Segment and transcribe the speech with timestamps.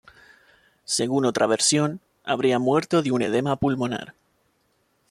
[0.95, 4.15] Según otra versión habría muerto de un edema pulmonar.